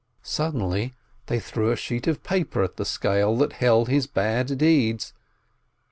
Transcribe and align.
Suddenly 0.23 0.95
they 1.27 1.39
threw 1.39 1.69
a 1.69 1.75
sheet 1.75 2.07
of 2.07 2.23
paper 2.23 2.63
into 2.63 2.73
the 2.77 2.85
scale 2.85 3.37
that 3.37 3.53
held 3.53 3.87
his 3.87 4.07
bad 4.07 4.57
deeds. 4.57 5.13